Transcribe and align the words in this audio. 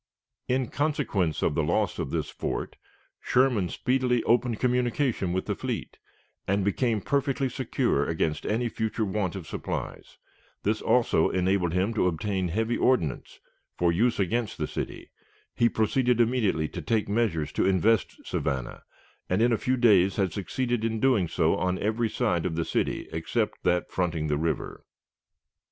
In 0.47 0.69
consequence 0.69 1.43
of 1.43 1.53
the 1.53 1.61
loss 1.61 1.99
of 1.99 2.09
this 2.09 2.27
fort, 2.31 2.75
Sherman 3.19 3.69
speedily 3.69 4.23
opened 4.23 4.59
communication 4.59 5.31
with 5.31 5.45
the 5.45 5.53
fleet, 5.53 5.99
and 6.47 6.65
became 6.65 7.01
perfectly 7.01 7.47
secure 7.49 8.07
against 8.09 8.47
any 8.47 8.67
future 8.67 9.05
want 9.05 9.35
of 9.35 9.45
supplies. 9.45 10.17
This 10.63 10.81
also 10.81 11.29
enabled 11.29 11.73
him 11.73 11.93
to 11.93 12.07
obtain 12.07 12.47
heavy 12.47 12.77
ordnance 12.79 13.39
for 13.77 13.91
use 13.91 14.19
against 14.19 14.57
the 14.57 14.65
city. 14.65 15.11
He 15.53 15.69
proceeded 15.69 16.19
immediately 16.19 16.67
to 16.69 16.81
take 16.81 17.07
measures 17.07 17.51
to 17.51 17.67
invest 17.67 18.25
Savannah, 18.25 18.81
and 19.29 19.39
in 19.39 19.53
a 19.53 19.55
few 19.59 19.77
days 19.77 20.15
had 20.15 20.33
succeeded 20.33 20.83
in 20.83 20.99
doing 20.99 21.27
so 21.27 21.55
on 21.57 21.77
every 21.77 22.09
side 22.09 22.47
of 22.47 22.55
the 22.55 22.65
city 22.65 23.07
except 23.11 23.61
that 23.65 23.91
fronting 23.91 24.29
the 24.29 24.37
river. 24.39 24.83